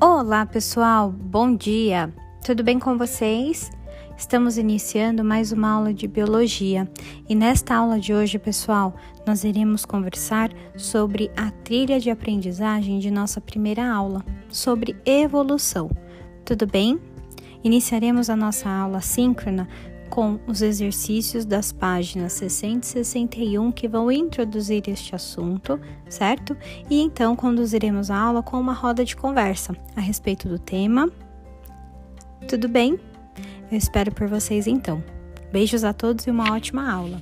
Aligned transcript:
Olá, 0.00 0.46
pessoal. 0.46 1.10
Bom 1.10 1.56
dia. 1.56 2.14
Tudo 2.46 2.62
bem 2.62 2.78
com 2.78 2.96
vocês? 2.96 3.68
Estamos 4.16 4.56
iniciando 4.56 5.24
mais 5.24 5.50
uma 5.50 5.70
aula 5.70 5.92
de 5.92 6.06
biologia 6.06 6.88
e 7.28 7.34
nesta 7.34 7.74
aula 7.74 7.98
de 7.98 8.14
hoje, 8.14 8.38
pessoal, 8.38 8.94
nós 9.26 9.42
iremos 9.42 9.84
conversar 9.84 10.50
sobre 10.76 11.32
a 11.36 11.50
trilha 11.50 11.98
de 11.98 12.10
aprendizagem 12.10 13.00
de 13.00 13.10
nossa 13.10 13.40
primeira 13.40 13.92
aula, 13.92 14.24
sobre 14.48 14.94
evolução. 15.04 15.90
Tudo 16.44 16.64
bem? 16.64 17.00
Iniciaremos 17.64 18.30
a 18.30 18.36
nossa 18.36 18.70
aula 18.70 19.00
síncrona 19.00 19.68
com 20.08 20.40
os 20.46 20.62
exercícios 20.62 21.44
das 21.44 21.72
páginas 21.72 22.32
60 22.34 22.86
e 22.86 23.04
61 23.04 23.72
que 23.72 23.86
vão 23.86 24.10
introduzir 24.10 24.88
este 24.88 25.14
assunto, 25.14 25.80
certo? 26.08 26.56
E 26.90 27.00
então 27.00 27.36
conduziremos 27.36 28.10
a 28.10 28.18
aula 28.18 28.42
com 28.42 28.58
uma 28.58 28.72
roda 28.72 29.04
de 29.04 29.14
conversa 29.14 29.76
a 29.94 30.00
respeito 30.00 30.48
do 30.48 30.58
tema. 30.58 31.10
Tudo 32.48 32.68
bem? 32.68 32.98
Eu 33.70 33.76
espero 33.76 34.12
por 34.12 34.26
vocês 34.26 34.66
então. 34.66 35.02
Beijos 35.52 35.84
a 35.84 35.92
todos 35.92 36.26
e 36.26 36.30
uma 36.30 36.52
ótima 36.52 36.90
aula! 36.90 37.20